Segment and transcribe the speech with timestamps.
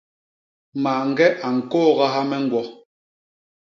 [0.83, 2.61] Mañge a ñkôgaha me ñgwo.